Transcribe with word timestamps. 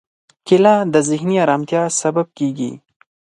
کېله 0.47 0.75
د 0.93 0.95
ذهني 1.09 1.35
ارامتیا 1.45 1.83
سبب 2.01 2.27
کېږي. 2.37 2.71